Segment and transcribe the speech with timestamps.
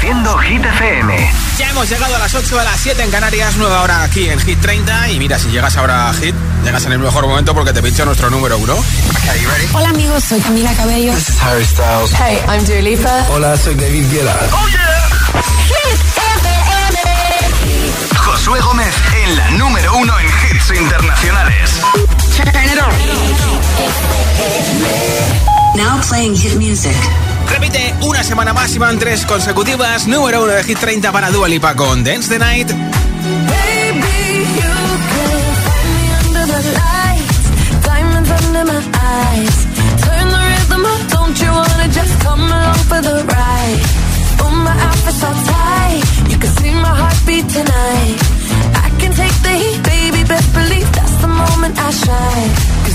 [0.00, 1.30] Reproduciendo Hit FM.
[1.58, 4.40] Ya hemos llegado a las 8 a las 7 en Canarias, nueva hora aquí en
[4.40, 5.10] Hit 30.
[5.10, 6.34] Y mira, si llegas ahora a Hit,
[6.64, 8.72] llegas en el mejor momento porque te pincho nuestro número uno.
[8.76, 9.68] Okay, ready?
[9.74, 11.12] Hola amigos, soy Camila Cabello.
[11.12, 12.12] This is Harry Styles.
[12.14, 13.26] Hey, I'm Dua Lipa.
[13.28, 14.38] Hola, soy David Guetta.
[14.52, 15.42] ¡Oh, yeah!
[15.68, 16.96] Hit FM.
[18.16, 21.78] Josué Gómez en la número uno en hits internacionales.
[25.76, 26.96] Now playing hit music.
[27.50, 30.06] Repite una semana más y van tres consecutivas.
[30.06, 32.70] Número uno de Hit 30 para Dua Lipa con Dance the Night.
[47.50, 48.18] Tonight.
[48.76, 52.79] I can take the heat, baby, best believe that's the moment I shine.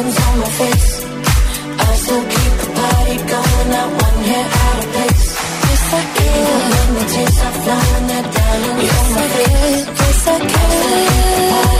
[0.00, 1.04] diamonds on my face.
[1.78, 5.26] I still keep the party going, not one hair out of place.
[5.68, 6.40] Yes, I can.
[6.40, 9.86] Even when the tears are flowing, there diamonds on my face.
[10.00, 11.79] Yes, I can.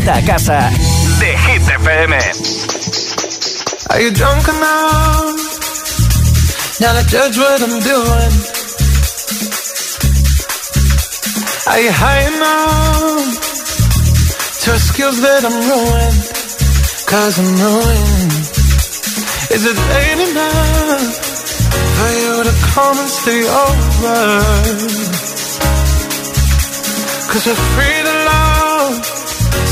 [0.00, 0.70] Vuelta a casa
[1.18, 2.12] de Hit FM.
[3.90, 5.36] Are you drunk enough?
[6.80, 8.32] Now to judge what I'm doing.
[11.66, 13.40] Are you high enough
[14.64, 16.22] to skills that I'm ruined?
[17.06, 18.32] Cause I'm ruined.
[19.50, 21.14] Is it late enough
[21.96, 24.20] for you to come and stay over?
[27.30, 27.99] Cause we're free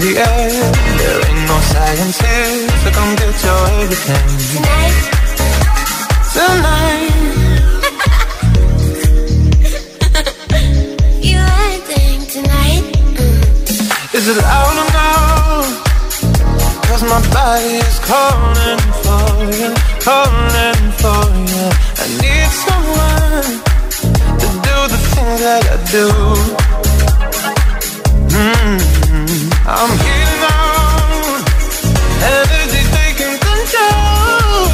[0.00, 0.50] the air.
[0.96, 4.96] There ain't no science here, so come get your everything tonight.
[6.30, 7.16] Tonight
[11.20, 12.84] You acting tonight?
[14.14, 15.10] Is it out or no?
[16.88, 19.70] Cause my body is calling for you,
[20.00, 21.66] calling for you.
[22.00, 23.48] I need someone
[24.40, 26.06] to do the things that I do.
[28.32, 28.89] Mm-hmm.
[29.72, 31.40] I'm heating on,
[32.26, 34.66] energy taking control.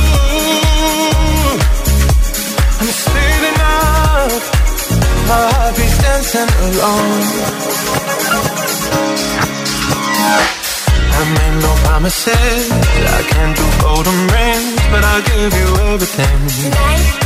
[2.81, 4.41] I'm speeding up,
[5.29, 7.23] my heart beats dancing alone.
[11.13, 12.71] I made no promises.
[12.73, 17.26] I can't do golden rings, but I'll give you everything.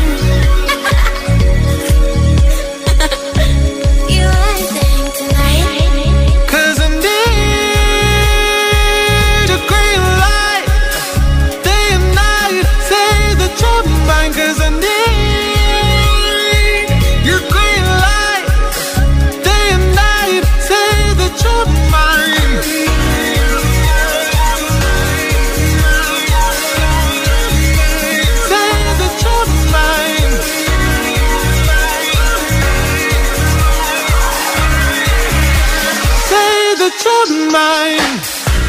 [37.29, 38.17] you're mine.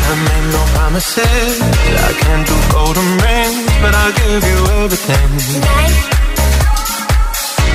[0.04, 1.60] I made no promises.
[1.62, 5.30] I can't do golden rings, but I'll give you everything.
[5.40, 5.96] Tonight.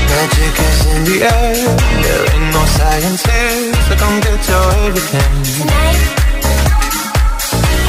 [0.10, 1.56] Magic is in the air.
[2.04, 5.34] There ain't no science here, so come get your everything.
[5.58, 6.02] Tonight.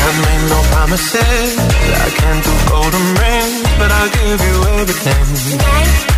[0.06, 1.58] I made no promises.
[1.58, 6.17] I can't do golden rings, but I'll give you everything.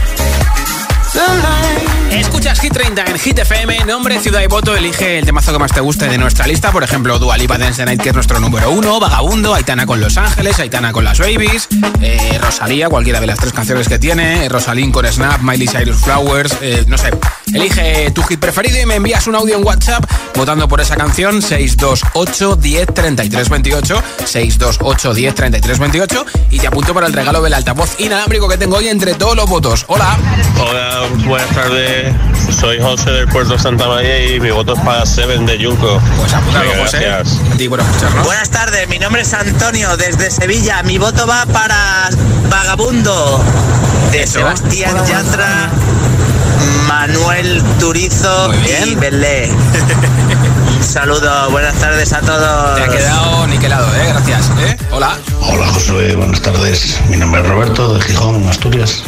[2.11, 5.71] Escuchas Hit 30 en Hit FM, nombre, ciudad y voto, elige el temazo que más
[5.71, 8.71] te guste de nuestra lista, por ejemplo, Dua Lipa Dance Night, que es nuestro número
[8.71, 11.67] uno, Vagabundo, Aitana con Los Ángeles, Aitana con Las Babies,
[12.01, 15.97] eh, Rosalía, cualquiera de las tres canciones que tiene, eh, Rosalín con Snap, Miley Cyrus
[15.97, 17.11] Flowers, eh, no sé,
[17.53, 20.03] elige tu hit preferido y me envías un audio en WhatsApp
[20.35, 26.93] votando por esa canción 628 10 33 28, 628 10 33 28 y te apunto
[26.93, 29.85] para el regalo del altavoz inalámbrico que tengo hoy entre todos los votos.
[29.87, 30.17] Hola,
[31.25, 32.13] buenas tardes.
[32.59, 36.01] Soy José del Puerto Santa María y mi voto es para Seven de Junco.
[36.17, 36.99] Pues apuntado, Venga, José.
[36.99, 37.39] gracias.
[37.53, 38.25] A ti por escucharnos.
[38.25, 40.83] Buenas tardes, mi nombre es Antonio desde Sevilla.
[40.83, 42.09] Mi voto va para
[42.49, 43.43] Vagabundo
[44.11, 44.39] de Eso.
[44.39, 45.69] Sebastián Yatra,
[46.87, 48.51] Manuel Turizo
[48.85, 49.49] y Belé.
[50.77, 52.75] Un saludo, buenas tardes a todos.
[52.75, 54.07] Te ha quedado niquelado, ¿eh?
[54.09, 54.77] Gracias, ¿eh?
[54.91, 55.17] Hola.
[55.41, 56.99] Hola Josué, buenas tardes.
[57.09, 59.03] Mi nombre es Roberto de Gijón, Asturias.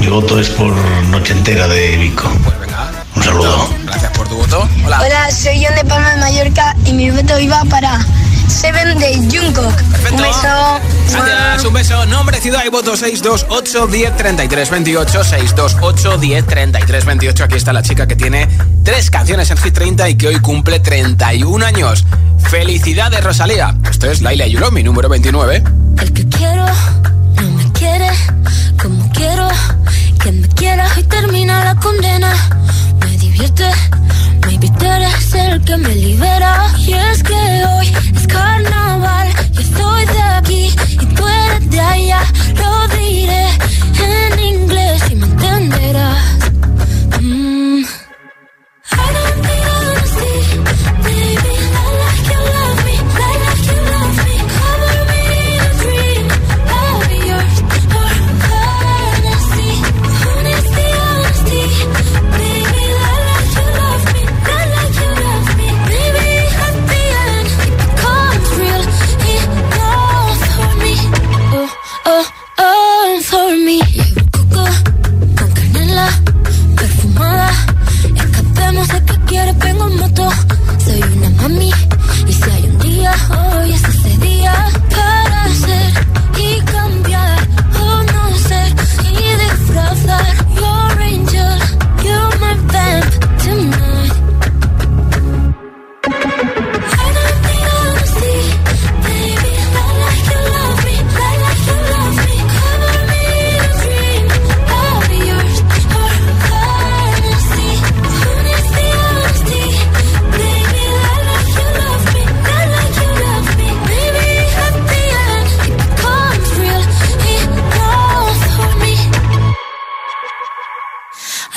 [0.00, 0.74] Mi voto es por
[1.08, 2.28] Noche Entera de Vico.
[2.44, 2.90] Pues venga.
[3.16, 3.68] Un saludo.
[3.84, 4.68] Gracias por tu voto.
[4.84, 5.00] Hola.
[5.00, 8.04] Hola, soy John de Palma de Mallorca y mi voto iba para
[8.48, 9.74] Seven de Jungkook.
[9.74, 10.16] Perfecto.
[10.16, 11.24] Un beso.
[11.24, 12.06] Gracias, un beso.
[12.06, 15.24] Nombre, ciudad y voto 628 10 33 28.
[15.24, 17.44] 628 10 33 28.
[17.44, 18.48] Aquí está la chica que tiene
[18.82, 22.04] tres canciones en Hit 30 y que hoy cumple 31 años.
[22.50, 23.74] Felicidades, Rosalía.
[23.90, 25.62] Esto es Laila Yulomi, número 29.
[26.00, 26.66] El que quiero
[27.96, 28.10] quiere
[28.82, 29.48] como quiero.
[30.18, 32.32] Quien me quiera y termina la condena.
[33.00, 33.70] Me divierte,
[34.46, 36.52] maybe tú eres el que me libera.
[36.78, 39.28] Y es que hoy es carnaval.
[39.52, 42.20] Yo soy de aquí y tú eres de allá.
[42.60, 43.46] Lo diré
[44.10, 46.18] en inglés y me entenderás.
[47.20, 47.84] Mm.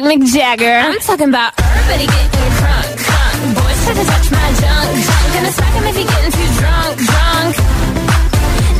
[0.00, 0.66] like Mick Jagger.
[0.66, 3.54] I'm talking about everybody getting crunk, crunk.
[3.54, 5.34] Boys try to touch my junk, junk.
[5.34, 7.54] Gonna smack him if he getting too drunk, drunk.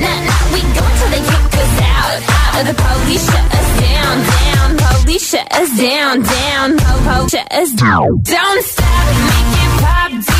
[0.02, 2.66] Nah, nah, we go until they kick us out, out.
[2.68, 4.68] The police shut us down, down.
[4.76, 7.28] Police shut us down, down.
[7.28, 8.08] Shut us down.
[8.22, 10.35] Don't stop, make it pop,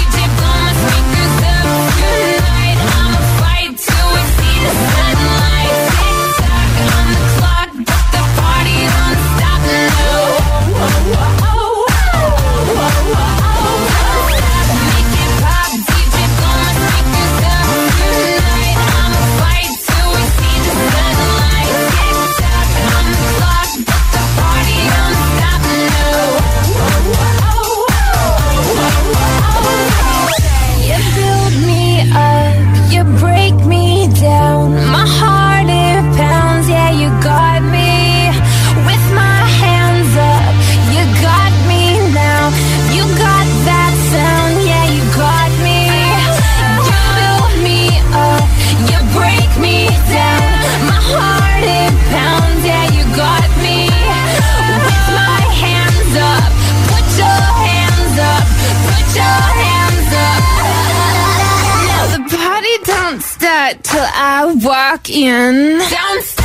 [63.96, 65.78] till I walk in.
[65.78, 66.35] Downstairs.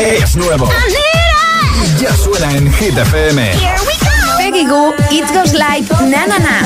[0.00, 0.68] Es nuevo.
[1.98, 3.52] Ya suena en Hit FM.
[4.38, 6.62] Peggy Goo, It Goes Like Na Na Na.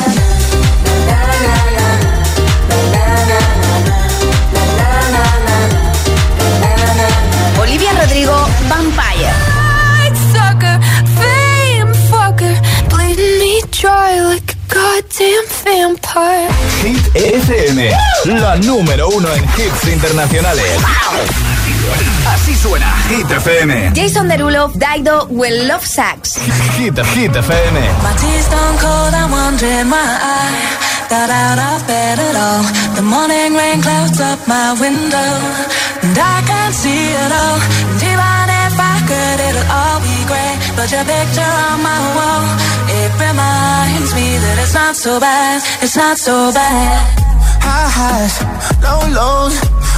[7.61, 9.33] Olivia Rodrigo, vampire.
[16.83, 17.91] Hit FM,
[18.25, 20.79] la número uno en hits internacionales.
[22.27, 23.93] Así suena Hit FM.
[23.95, 26.37] Jason Derulo, Daido, Well Love Sax.
[26.79, 27.75] Hit, Hit FM.
[28.03, 32.63] My tea's stone cold, I'm wondering why I got out of bed at all.
[32.97, 35.31] The morning rain clouds up my window,
[36.03, 37.59] and I can't see it all.
[37.91, 40.57] And even if I could, it'll all be great.
[40.77, 42.45] But your picture on my wall,
[43.01, 47.03] it reminds me that it's not so bad, it's not so bad.
[47.61, 48.35] High highs,
[48.83, 49.72] low lows.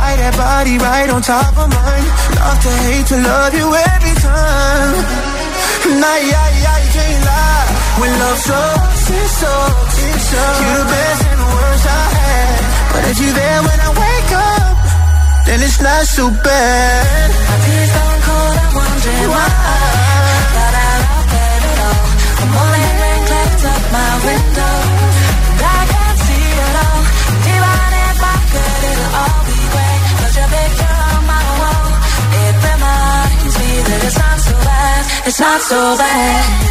[0.00, 2.06] Lie that body right on top of mine.
[2.40, 4.96] Love to hate to love you every time.
[6.00, 7.68] Nah, yeah, yeah, you can't lie.
[8.00, 10.60] When love sucks, it sucks, it sucks.
[10.64, 12.60] You're the best and worst I had.
[12.96, 14.76] But if you're there when I wake up,
[15.44, 17.28] then it's not so bad.
[17.44, 19.84] My tea's stone cold, I'm wondering why I
[20.56, 22.08] got out of bed at all.
[22.40, 24.74] The morning rain clouds up my window,
[33.90, 36.70] that it's not so bad, it's not so bad.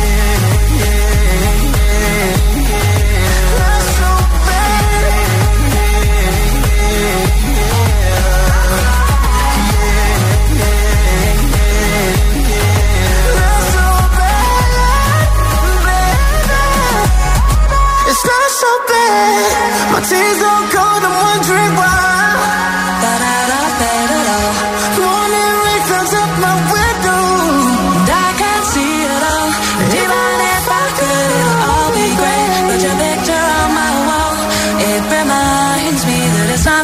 [18.11, 19.91] It's not so bad.
[19.93, 22.18] My tears don't cold, I'm wondering why.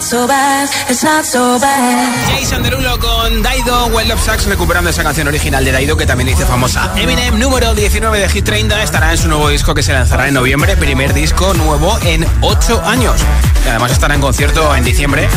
[0.05, 2.13] So bad, it's not so bad.
[2.29, 6.29] Jason Derulo con Daido, Well of Sax recuperando esa canción original de Daido que también
[6.29, 6.93] hizo famosa.
[6.95, 10.35] Eminem, número 19 de Hit 30, estará en su nuevo disco que se lanzará en
[10.35, 13.19] noviembre, primer disco nuevo en 8 años.
[13.65, 15.27] Y además estará en concierto en diciembre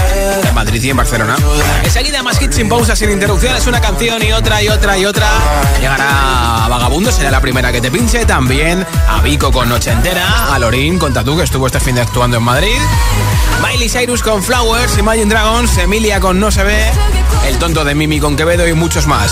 [0.46, 1.36] en Madrid y en Barcelona.
[1.82, 5.28] Enseguida más hits sin pausa, sin interrupciones, una canción y otra y otra y otra.
[5.80, 8.26] Llegará Vagabundo, será la primera que te pinche.
[8.26, 12.02] También a Vico con Noche Entera, a Lorín con Tatú, que estuvo este fin de
[12.02, 12.76] actuando en Madrid.
[13.62, 16.90] Miley Cyrus con Flowers, Imagine Dragons, Emilia con No se ve,
[17.46, 19.30] El tonto de Mimi con Quevedo y muchos más.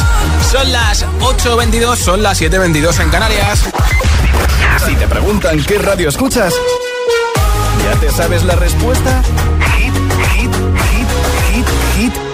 [0.52, 3.64] Son las 8.22, son las 7.22 en Canarias.
[4.86, 6.54] Si te preguntan qué radio escuchas,
[7.84, 9.22] ¿ya te sabes la respuesta?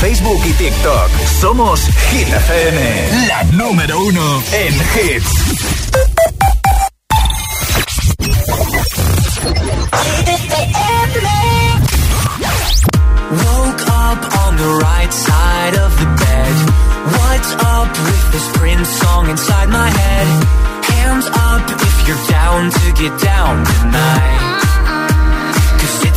[0.00, 1.10] Facebook y TikTok.
[1.40, 5.32] Somos Hit FM, la número uno en hits.
[13.30, 16.54] Woke up on the right side of the bed.
[17.18, 20.44] What's up with this Prince song inside my head?
[20.84, 24.77] Hands up if you're down to get down tonight.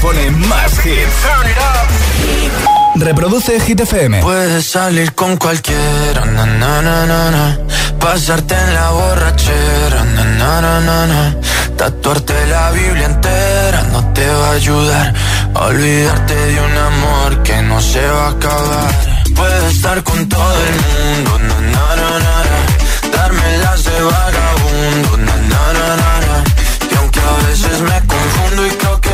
[0.00, 1.20] Pone más hits.
[2.96, 4.20] Reproduce Hit FM.
[4.20, 7.58] Puedes salir con cualquiera, na,
[7.98, 11.34] pasarte en la borrachera, na,
[11.76, 15.14] tatuarte la Biblia entera no te va a ayudar
[15.54, 18.90] a olvidarte de un amor que no se va a acabar.
[19.34, 21.38] Puedes estar con todo el mundo,
[23.16, 25.10] darme las de vagabundo,
[26.90, 28.89] y aunque a veces me confundo y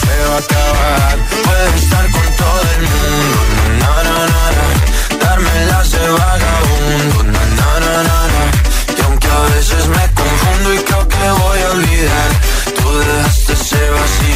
[0.00, 1.18] se va a acabar.
[1.44, 3.38] Puedes estar con todo el mundo,
[3.80, 7.39] na, na, na, darme las de vagabundo,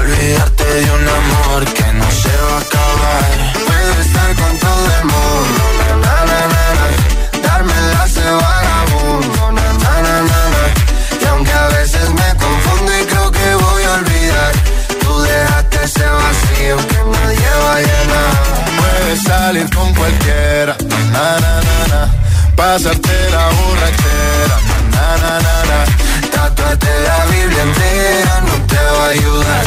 [0.00, 3.24] Olvidarte de un amor que no se va a acabar.
[3.66, 6.86] Puedes estar con todo el mundo, na, na, na, na,
[7.46, 10.62] darme la se vagabundo, na, na, na, na,
[11.20, 14.52] Y aunque a veces me confundo y creo que voy a olvidar,
[15.02, 18.34] tú dejaste ese vacío que nadie va a llenar.
[18.80, 20.76] Puedes salir con cualquiera,
[21.12, 22.02] na, na, na, na.
[22.56, 24.56] Pasarte la borrachera,
[24.94, 25.78] na, na, na, na.
[26.40, 29.64] Tatuarte la Biblia entera no te va a ayudar.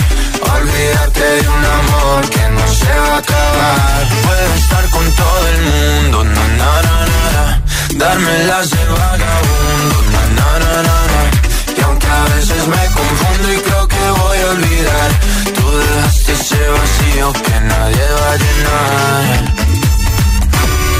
[0.55, 4.03] Olvídate de un amor que no se va a acabar.
[4.25, 6.97] Puedes estar con todo el mundo, na, na, na,
[7.36, 7.62] na,
[8.01, 11.21] Darme las de vagabundo, na, na, na, na, na.
[11.77, 15.09] Y aunque a veces me confundo y creo que voy a olvidar,
[15.55, 19.23] tú dejaste ese vacío que nadie va a llenar.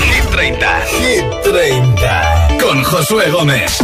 [0.05, 0.81] Hit 30.
[0.97, 2.47] Hit 30.
[2.62, 3.83] Con Josué Gómez.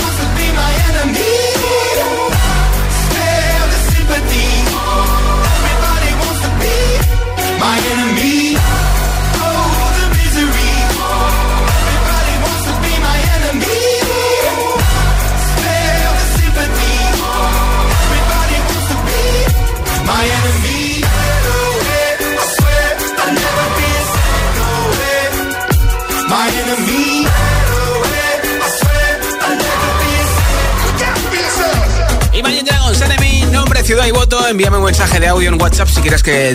[34.51, 36.51] Envíame un mensaje de audio en WhatsApp si quieres que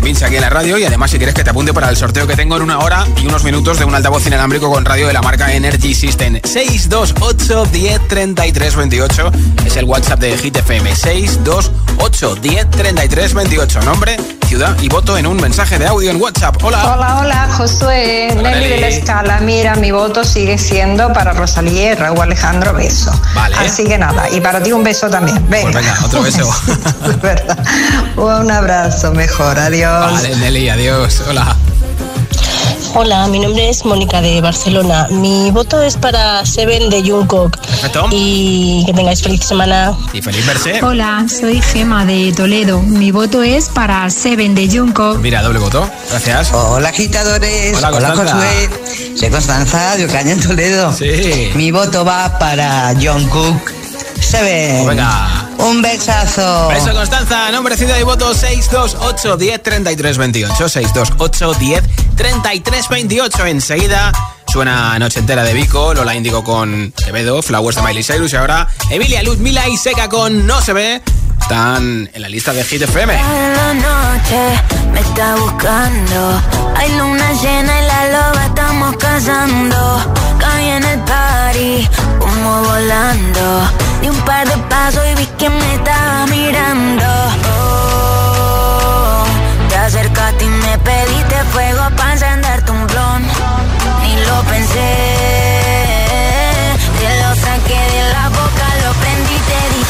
[0.00, 1.96] te, pinche aquí en la radio y además si quieres que te apunte para el
[1.96, 5.06] sorteo que tengo en una hora y unos minutos de un altavoz inalámbrico con radio
[5.06, 6.40] de la marca Energy System.
[6.44, 9.32] 628 10 33 28
[9.66, 10.94] es el WhatsApp de Hit FM.
[10.94, 13.80] 628 10 33 28.
[13.82, 16.62] Nombre, ciudad y voto en un mensaje de audio en WhatsApp.
[16.62, 16.94] Hola.
[16.94, 19.40] Hola, hola, Josué, Hola, Nelly de la Escala.
[19.40, 23.12] Mira, mi voto sigue siendo para Rosalía y Raúl Alejandro Beso.
[23.34, 23.56] Vale.
[23.56, 25.44] Así que nada, y para ti un beso también.
[25.48, 25.72] Venga.
[25.72, 26.50] Pues venga, otro beso.
[28.16, 29.87] Un abrazo mejor, adiós.
[29.88, 31.22] Vale, Nelly, adiós.
[31.28, 31.56] Hola.
[32.94, 35.06] Hola, mi nombre es Mónica de Barcelona.
[35.10, 37.56] Mi voto es para Seven de Jungkook.
[38.10, 39.96] Y que tengáis feliz semana.
[40.12, 40.80] Y feliz verse.
[40.82, 42.80] Hola, soy Gema de Toledo.
[42.80, 45.18] Mi voto es para Seven de Jungkook.
[45.18, 45.88] Mira, doble voto.
[46.10, 46.52] Gracias.
[46.52, 47.76] Hola, agitadores.
[47.76, 48.34] Hola, Constanza.
[48.34, 49.16] Josué.
[49.16, 50.92] Soy Constanza de Ocaña en Toledo.
[50.92, 51.50] Sí.
[51.54, 53.77] Mi voto va para Jungkook.
[54.28, 54.86] Seven.
[54.86, 55.48] Venga.
[55.56, 56.68] Un besazo.
[56.68, 60.68] Beso Constanza, nombre, ciudad y voto 628 10 33 28.
[60.68, 61.82] 628 10
[62.14, 63.46] 33 28.
[63.46, 64.12] Enseguida
[64.46, 68.68] suena Noche Entera de Vico, Lola Índigo con Quevedo, Flowers de Miley Cyrus y ahora
[68.90, 71.02] Emilia Luz, Mila y Seca con No se ve.
[71.40, 73.12] Están en la lista de Hit FM.
[73.14, 74.40] la noche
[74.92, 76.42] me está buscando.
[76.76, 80.14] Hay luna llena y la loba estamos cazando.
[80.38, 83.70] Caí en el party, como volando.
[84.02, 87.06] Di un par de pasos y vi que me estaba mirando.
[87.50, 89.24] Oh,
[89.68, 93.22] te acercaste y me pediste fuego para encenderte un blon.
[94.02, 95.57] Ni lo pensé.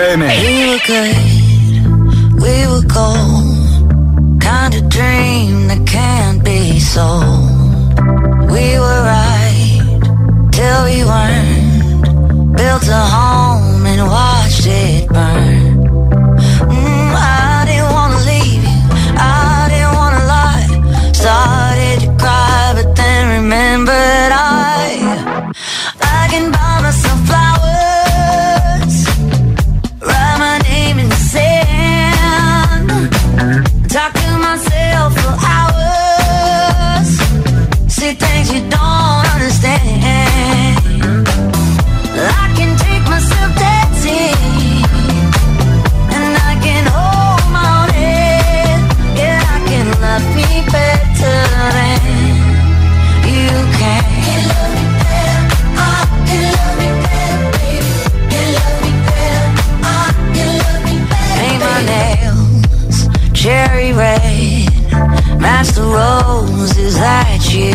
[0.00, 0.20] FM.
[0.46, 1.16] We were good,
[2.44, 4.40] we were gold.
[4.40, 7.48] Kind of dream that can't be sold.
[8.50, 9.80] We were right
[10.52, 12.56] till we weren't.
[12.56, 13.19] Built a home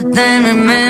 [0.00, 0.87] but then remembered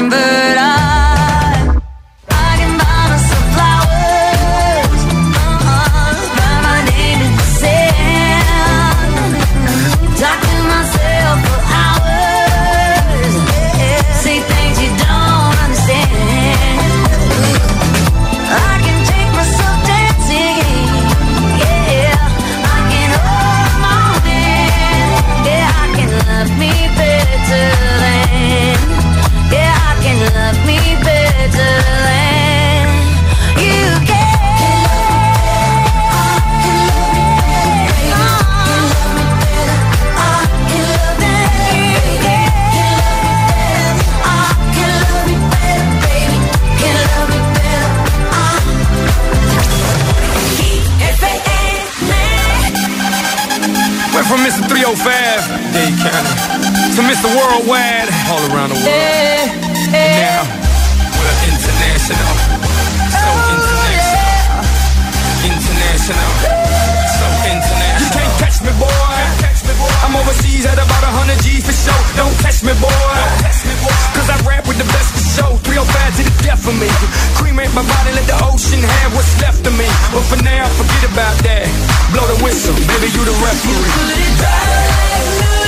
[76.59, 76.89] 305 to the death of me.
[77.37, 79.87] Cremate my body, let the ocean have what's left of me.
[80.13, 81.67] But for now, forget about that.
[82.13, 84.09] Blow the whistle, baby, you the referee.
[84.41, 85.68] I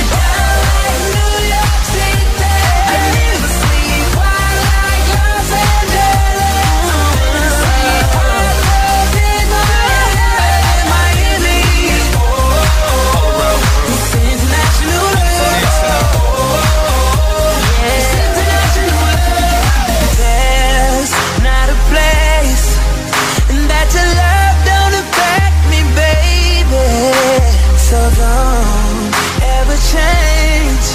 [29.91, 30.87] Change.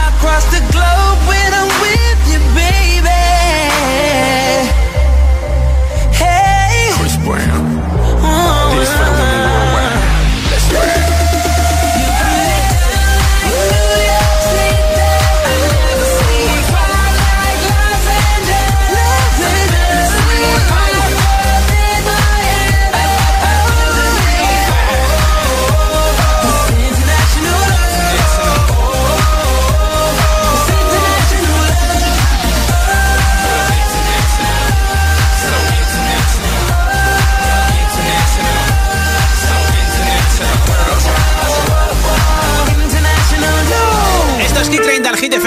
[0.00, 0.67] I crossed the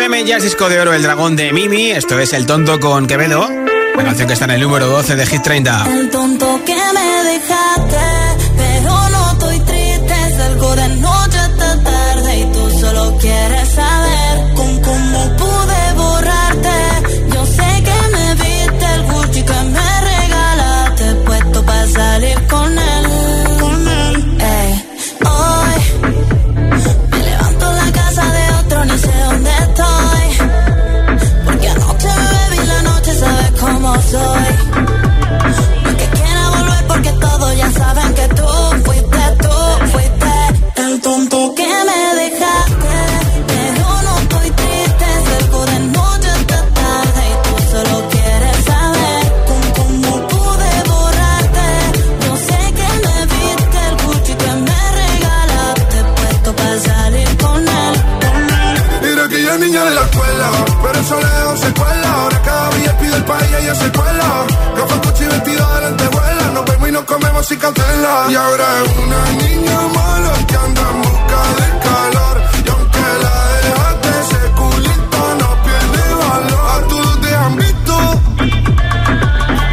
[0.01, 1.91] FM, disco de oro El Dragón de Mimi.
[1.91, 3.47] Esto es El Tonto con Quevedo.
[3.95, 5.85] La canción que está en el número 12 de Hit 30.
[5.93, 6.80] El tonto que
[63.71, 64.45] ella se cuela.
[64.75, 66.51] Gafas, coche y vestido delante vuela.
[66.53, 68.27] Nos vemos y nos comemos sin cautela.
[68.29, 72.41] Y ahora es una niña mala que anda en busca de calor.
[72.65, 76.65] Y aunque la dejaste, ese culito no pierde valor.
[76.75, 78.21] A todos te han visto.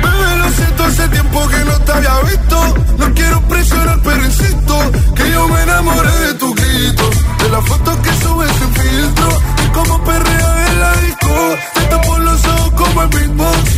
[0.03, 2.75] Bebé, lo siento, hace tiempo que no te había visto.
[2.99, 4.75] No quiero presionar, pero insisto
[5.15, 7.11] que yo me enamoré de tu grito.
[7.43, 9.29] De la foto que subes sin filtro.
[9.65, 11.35] Y como perrea en la disco.
[11.75, 13.78] Te tapo los ojos como el beatbox.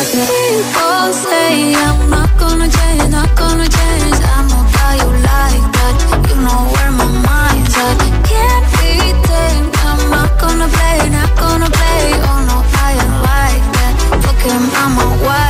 [0.00, 4.18] People say I'm not gonna change, not gonna change.
[4.22, 5.94] I know that you like that.
[6.28, 7.96] You know where my mind's at.
[8.26, 9.76] Can't be tamed.
[9.84, 12.02] I'm not gonna play, not gonna play.
[12.28, 13.94] Oh no, I ain't like that.
[14.24, 15.49] Fuck him, I'm a wildcat.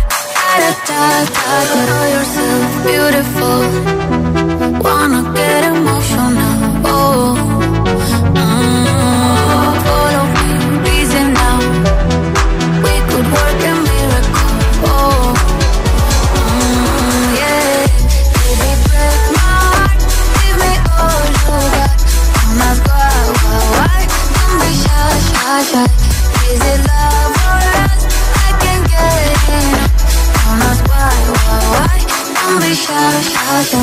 [0.61, 1.03] da da
[1.33, 3.63] da da beautiful.
[4.83, 5.21] Wanna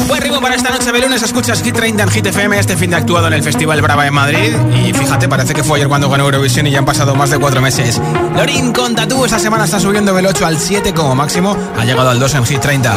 [0.07, 2.91] Buen ritmo para esta noche de lunes, escuchas Hit 30 en Hit FM, este fin
[2.91, 6.09] de actuado en el Festival Brava en Madrid y fíjate, parece que fue ayer cuando
[6.09, 8.01] ganó Eurovisión y ya han pasado más de cuatro meses.
[8.35, 12.11] Lorin con Tatú esta semana está subiendo del 8 al 7 como máximo, ha llegado
[12.11, 12.97] al 2 en Hit 30.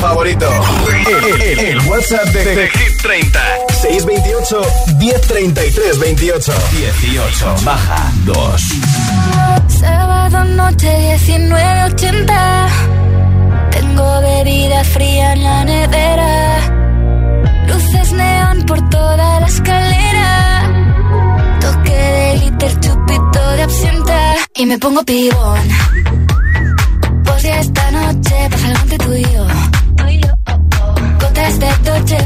[0.00, 0.46] Favorito.
[1.06, 3.59] El, el- el WhatsApp de, de Hit 30.
[3.90, 4.62] 628
[4.98, 6.52] 1033 28
[7.02, 7.64] 18.
[7.64, 8.62] Baja 2.
[9.66, 12.68] Sábado noche 1980.
[13.72, 16.58] Tengo bebida fría en la nevera.
[17.66, 20.62] Luces neón por toda la escalera.
[21.60, 24.34] Toque de glitter, chupito de absenta.
[24.54, 25.68] Y me pongo pibón.
[27.24, 29.69] Pues ya esta noche pasa algo entre tú y yo.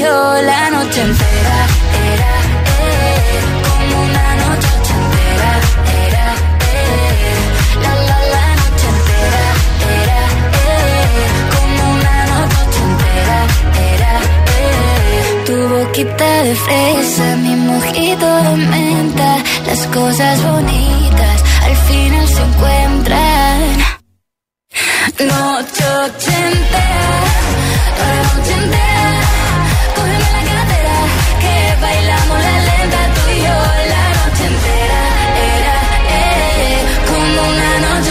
[0.00, 1.58] yo la noche entera
[2.12, 2.32] Era,
[2.86, 5.52] eh Como una noche ochentera
[6.06, 6.26] Era,
[6.72, 7.36] eh
[7.84, 9.44] La, la, la noche entera
[10.02, 10.20] Era,
[10.66, 13.38] eh Como una noche ochentera
[13.92, 14.14] Era,
[14.56, 19.30] eh Tu boquita de fresa Mi mojito de menta
[19.66, 23.58] Las cosas bonitas Al final se encuentran.
[25.18, 25.40] Noche la
[28.34, 28.87] noche entera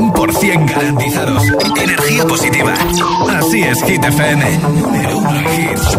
[0.00, 1.42] 100% garantizados.
[1.76, 2.72] Energía positiva.
[3.38, 4.44] Así es, Hit FM.
[5.58, 5.98] Hits.